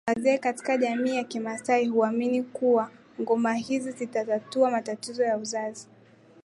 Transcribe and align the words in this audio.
wazee 0.07 0.37
katika 0.37 0.77
jamii 0.77 1.15
ya 1.15 1.23
kimasai 1.23 1.87
huamini 1.87 2.43
kuwa 2.43 2.91
ngoma 3.21 3.53
hizi 3.53 3.91
zitatatua 3.91 4.71
matatizo 4.71 5.23
ya 5.23 5.37
uzazi 5.37 5.87